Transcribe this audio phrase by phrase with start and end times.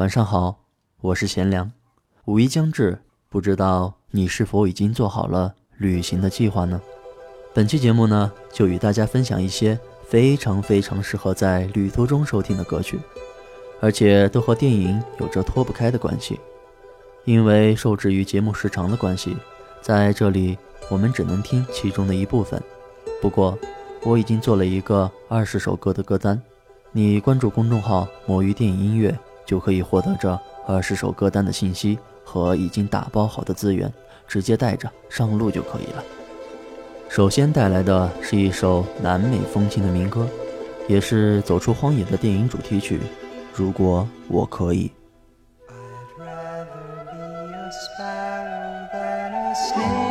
[0.00, 0.60] 晚上好，
[1.02, 1.70] 我是贤良。
[2.24, 2.98] 五一将至，
[3.28, 6.80] 不知道你是否已经做好了旅行的计划呢？
[7.52, 9.78] 本期节目呢，就与大家分享一些
[10.08, 12.98] 非常非常适合在旅途中收听的歌曲，
[13.78, 16.40] 而且都和电影有着脱不开的关系。
[17.26, 19.36] 因为受制于节目时长的关系，
[19.82, 20.56] 在这里
[20.88, 22.58] 我们只能听其中的一部分。
[23.20, 23.58] 不过，
[24.04, 26.40] 我已经做了一个二十首歌的歌单，
[26.90, 29.14] 你关注公众号“魔芋电影音乐”。
[29.50, 33.92] 就可以获得这二十首歌单的信息和已经打包好的资源，
[34.28, 36.04] 直接带着上路就可以了。
[37.08, 40.28] 首先带来的是一首南美风情的民歌，
[40.86, 43.00] 也是《走出荒野》的电影主题曲。
[43.52, 44.92] 如果我可以。
[49.52, 50.10] street.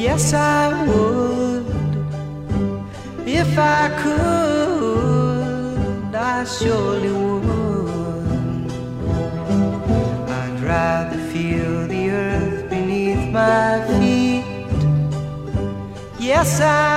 [0.00, 1.66] Yes, I would.
[3.26, 5.34] If I could,
[6.14, 7.39] I surely would.
[16.50, 16.89] pensar.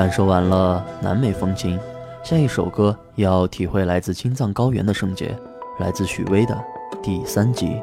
[0.00, 1.78] 感受完了南美风情，
[2.24, 5.36] 下一首歌要体会来自青藏高原的圣洁，
[5.78, 6.58] 来自许巍的
[7.02, 7.76] 第三集。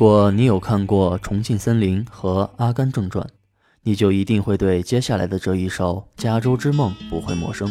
[0.00, 3.22] 如果你有看过《重庆森林》和《阿甘正传》，
[3.82, 7.70] 你就一定会对接下来的这一首《加州之梦》不会陌生。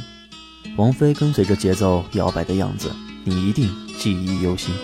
[0.78, 2.92] 王菲跟随着节奏摇摆的样子，
[3.24, 3.68] 你一定
[3.98, 4.76] 记忆犹新。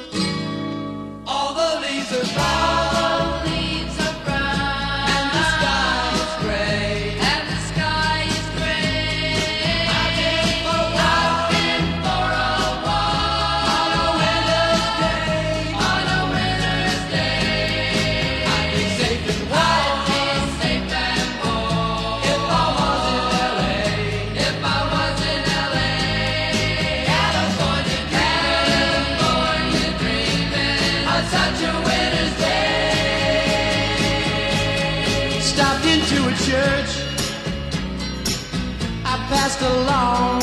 [39.65, 40.34] Along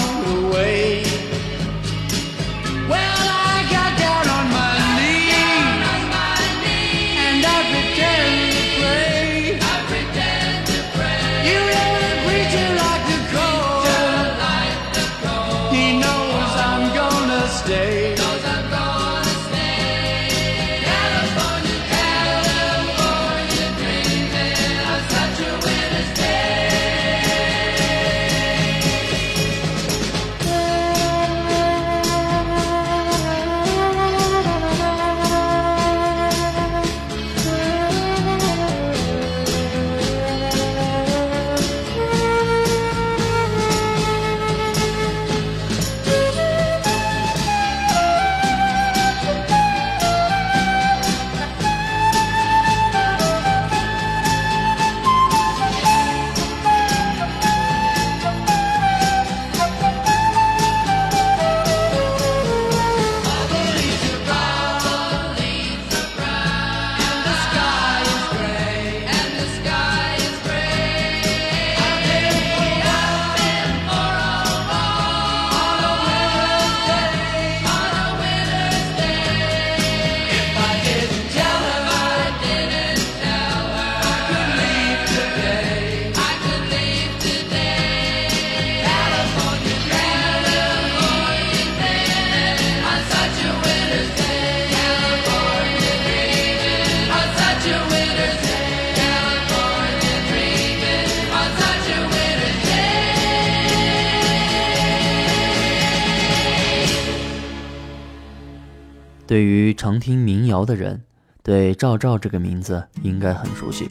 [109.33, 111.05] 对于常听民谣的人，
[111.43, 113.89] 对赵照这个名字应该很熟悉。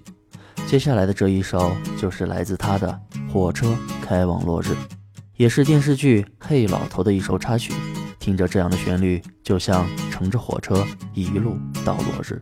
[0.67, 4.67] 接下来的这一首就是来自他的《火车开往落日》，
[5.37, 7.73] 也是电视剧《嘿老头》的一首插曲。
[8.19, 12.39] 听着这样的旋律，就像乘着火车一路到落日。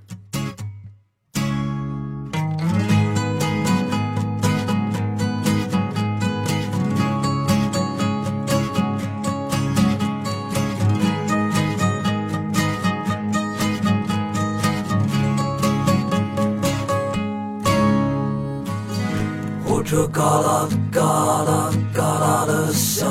[19.91, 23.07] 这嘎啦嘎啦嘎啦的响，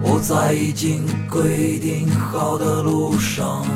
[0.00, 3.66] 我在已经规定好的路上。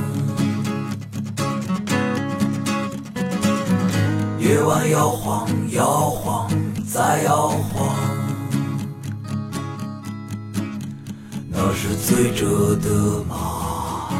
[4.38, 6.48] 夜晚摇晃摇晃
[6.86, 7.96] 再摇晃，
[11.50, 14.10] 那是醉着的马，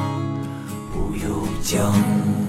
[0.92, 2.48] 不由缰。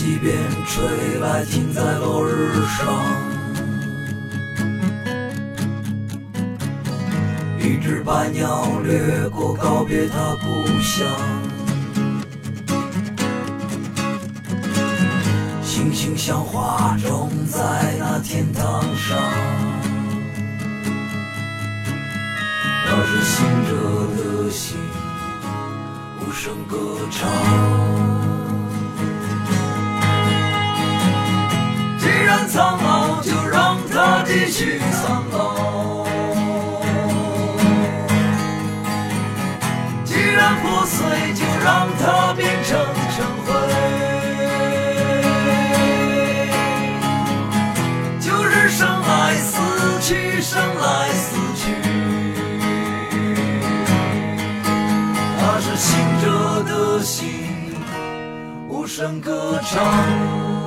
[0.00, 0.32] 西边
[0.64, 2.86] 吹来，停在落日上。
[7.58, 11.04] 一只白鸟掠过，告别它故乡。
[15.64, 19.18] 星星像花种在那天堂上，
[22.86, 23.72] 那是醒着
[24.14, 24.78] 的心，
[26.20, 26.76] 无声歌
[27.10, 28.17] 唱。
[32.28, 36.04] 既然苍老，就让它继续苍老。
[40.04, 42.78] 既然破碎，就让它变成
[43.16, 43.54] 尘灰。
[48.20, 49.56] 就是生来死
[50.02, 51.72] 去，生来死去。
[55.40, 57.72] 它是醒着的心，
[58.68, 60.57] 无声歌唱。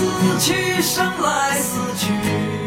[0.00, 2.59] 死去，生来死去。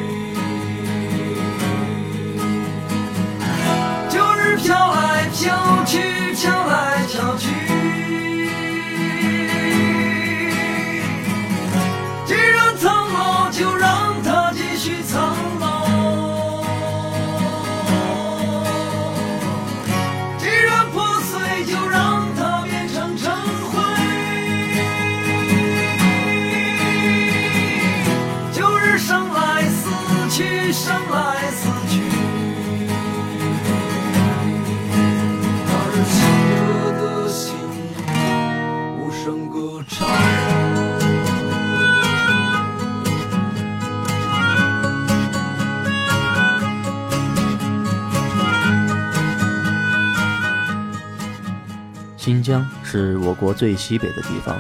[52.24, 54.58] 新疆是我国最西北的地方，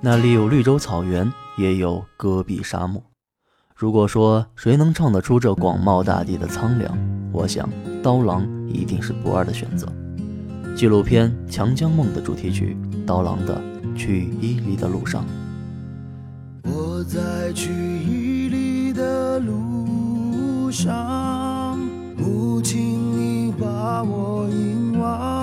[0.00, 3.02] 那里有绿洲草原，也有戈壁沙漠。
[3.74, 6.96] 如果说谁能唱得出这广袤大地的苍凉，
[7.32, 7.68] 我想
[8.00, 9.88] 刀郎一定是不二的选择。
[10.76, 13.60] 纪录片《强江梦》的主题曲，刀郎的
[13.96, 15.24] 《去伊犁的路上》。
[16.70, 21.76] 我在去伊犁的路上，
[22.16, 22.78] 母亲
[23.18, 25.39] 你把我遗忘。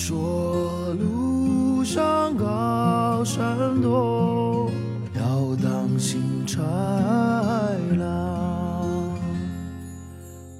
[0.00, 4.70] 说路上高山多，
[5.16, 5.20] 要
[5.60, 6.60] 当心豺
[7.98, 9.12] 狼。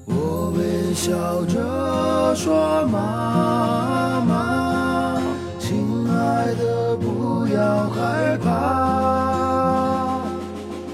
[0.05, 5.21] 我微笑着说：“妈妈，
[5.57, 10.19] 亲爱的，不要害怕。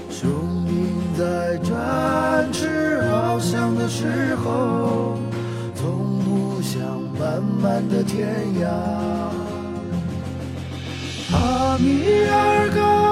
[0.08, 0.30] 生
[0.64, 5.18] 命在展翅翱翔的时候，
[6.36, 6.82] 不想
[7.18, 8.28] 漫漫的天
[8.60, 8.68] 涯。
[11.32, 13.05] 阿米尔高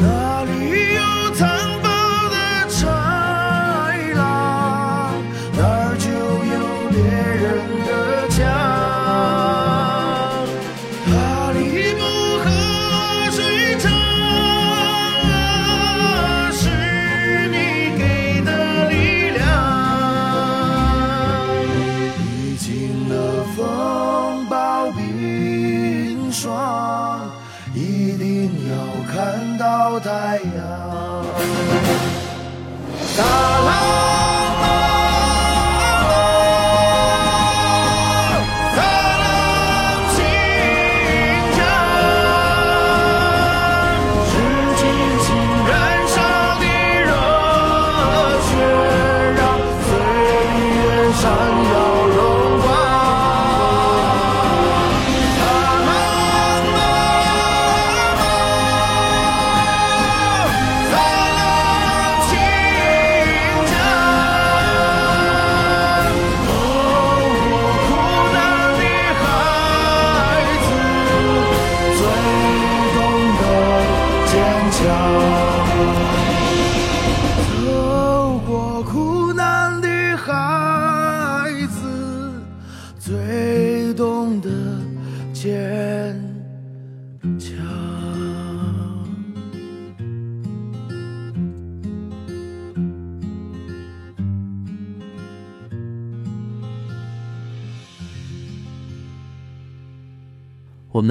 [0.00, 0.33] Love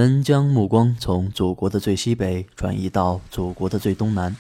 [0.03, 4.35] 们将目光从祖国的最西北转移到祖国的最东南。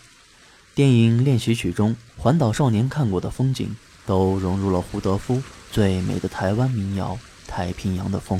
[0.75, 3.73] 电影练习曲中，环岛少年看过的风景，
[4.05, 7.15] 都融入了胡德夫最美的台湾民谣
[7.47, 8.39] 《太平洋的风》。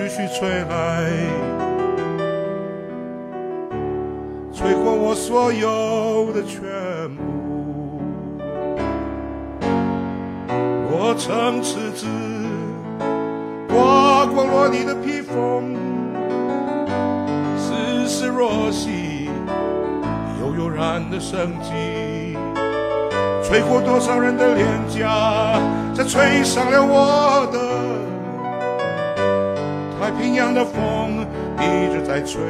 [0.00, 1.10] 徐徐吹来，
[4.50, 6.62] 吹过我所有的全
[7.16, 8.00] 部。
[10.90, 12.06] 我曾赤子，
[13.68, 15.76] 刮过落地的披风，
[17.58, 19.28] 丝丝若细，
[20.40, 22.38] 悠悠然的生机。
[23.42, 25.60] 吹过多少人的脸颊，
[25.94, 27.69] 才吹上了我的。
[30.10, 31.24] 太平洋的风
[31.56, 32.42] 一直在吹，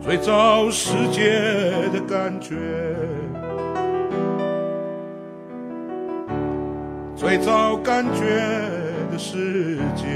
[0.00, 1.30] 最早世界
[1.92, 2.54] 的感觉，
[7.16, 8.36] 最早感觉
[9.10, 10.06] 的世界，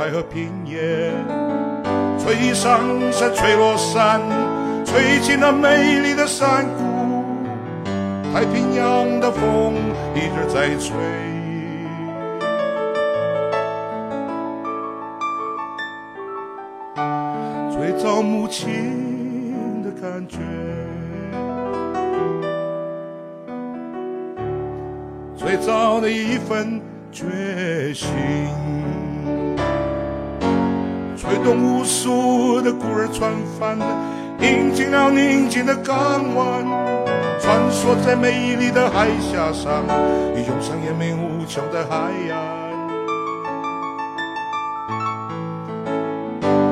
[0.00, 1.12] 海和平野，
[2.18, 2.80] 吹上
[3.12, 4.18] 山，吹落山，
[4.82, 7.22] 吹进那美丽的山谷。
[8.32, 9.74] 太平洋的风
[10.14, 10.96] 一直在吹，
[17.70, 20.38] 最早母亲的感觉。
[25.36, 26.80] 最早的一份
[27.12, 28.08] 决心，
[31.30, 33.78] 吹动无数的孤儿船帆，
[34.40, 35.94] 引进了宁静的港
[36.34, 36.66] 湾，
[37.40, 39.84] 穿梭在美丽的海峡上，
[40.34, 42.34] 涌上延绵无穷的海岸。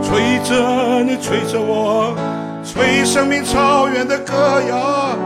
[0.03, 2.13] 吹着你，吹着我，
[2.65, 5.17] 吹生命草原的歌谣，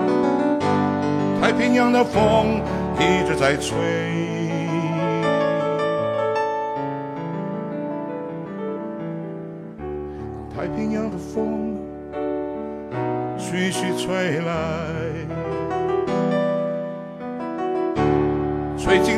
[1.40, 2.60] 太平洋的风
[2.98, 4.41] 一直在吹。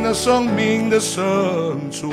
[0.07, 1.23] 那生命的深
[1.91, 2.13] 处。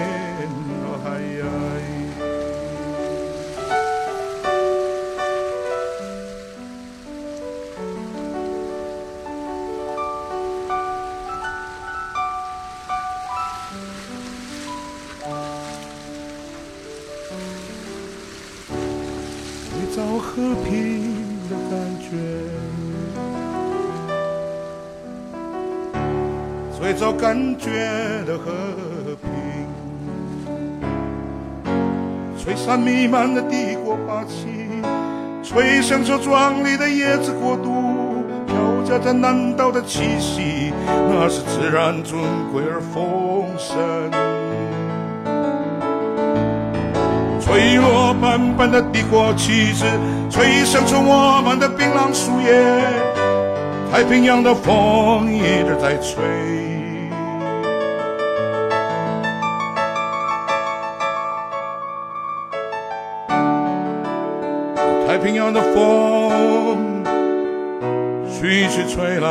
[32.80, 34.46] 弥漫的帝国霸气，
[35.42, 42.18] 吹响着壮丽的叶子国度，飘夹着南岛的气息，那是自然尊
[42.52, 43.76] 贵而丰盛。
[47.40, 49.84] 吹落斑斑的帝国旗帜，
[50.30, 52.54] 吹响着我们的槟榔树叶。
[53.92, 56.79] 太平洋的风一直在吹。
[65.22, 67.04] 平洋的风
[68.26, 69.28] 徐徐吹来，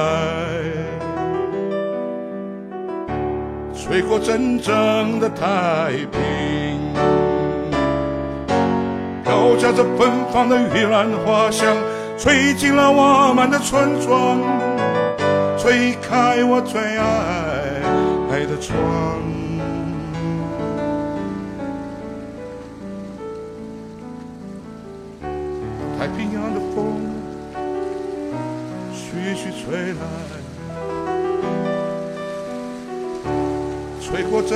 [3.73, 6.19] 吹过真正的太平。
[9.23, 11.75] 飘夹着芬芳的玉兰花香，
[12.17, 14.38] 吹进了我们的村庄，
[15.58, 17.06] 吹开我最爱
[18.32, 19.38] 爱的窗。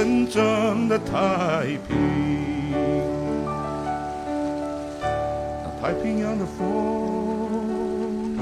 [0.03, 1.95] 真正的太平。
[5.81, 8.37] 太平洋的风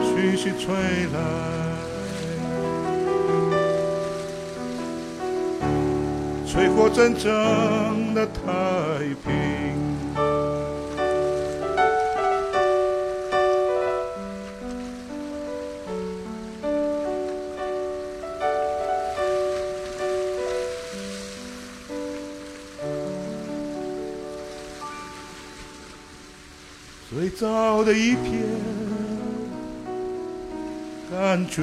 [0.00, 0.72] 徐徐吹
[1.12, 1.18] 来，
[6.46, 8.40] 吹过真正的太
[9.24, 9.34] 平。
[27.40, 28.42] 早的一片
[31.10, 31.62] 感觉，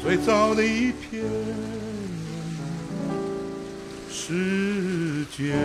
[0.00, 1.24] 最早的一片
[4.08, 5.56] 世界。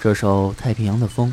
[0.00, 1.28] 这首《太平洋的风》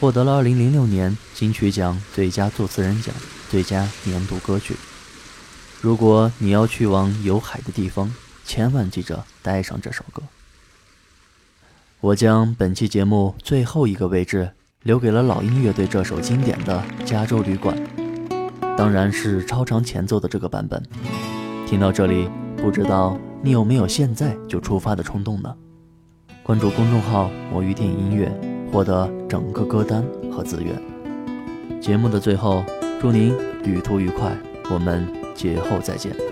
[0.00, 3.14] 获得了2006年金曲奖最佳作词人奖、
[3.50, 4.74] 最佳年度歌曲。
[5.82, 8.14] 如果你要去往有海的地方，
[8.44, 10.22] 千万记着带上这首歌。
[12.00, 14.52] 我将本期节目最后一个位置
[14.84, 17.76] 留给了老鹰乐队这首经典的《加州旅馆》，
[18.76, 20.80] 当然是超长前奏的这个版本。
[21.66, 25.52] 听到这里，不知道你有没有现在就出发的冲动呢？
[26.44, 28.30] 关注公众号“魔芋电影音乐”，
[28.70, 30.80] 获得整个歌单和资源。
[31.80, 32.64] 节目的最后，
[33.00, 34.32] 祝您旅途愉快，
[34.70, 36.31] 我们节后再见。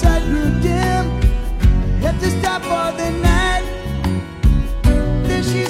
[0.00, 1.04] shut you down.
[2.02, 3.64] Had to stop for the night.
[5.26, 5.64] Then she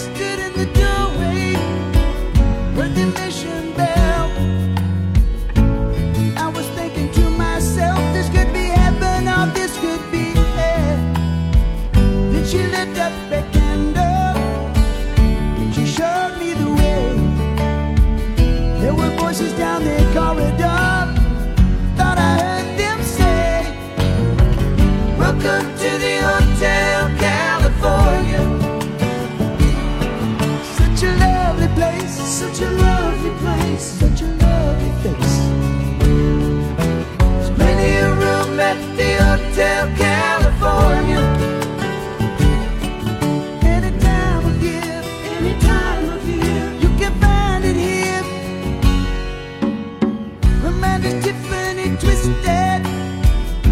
[52.27, 52.83] instead.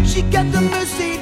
[0.05, 1.14] She got the mercy.